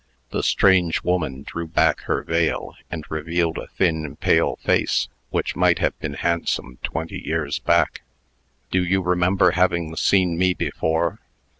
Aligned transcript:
The 0.31 0.41
strange 0.41 1.03
woman 1.03 1.43
drew 1.45 1.67
back 1.67 1.99
her 2.05 2.23
veil, 2.23 2.75
and 2.89 3.05
revealed 3.11 3.59
a 3.59 3.67
thin, 3.67 4.15
pale 4.15 4.55
face, 4.63 5.09
which 5.29 5.55
might 5.55 5.77
have 5.77 5.95
been 5.99 6.15
handsome 6.15 6.79
twenty 6.81 7.19
years 7.23 7.59
back. 7.59 8.01
"Do 8.71 8.83
you 8.83 9.03
remember 9.03 9.51
having 9.51 9.95
seen 9.95 10.39
me 10.39 10.55
before?" 10.55 11.19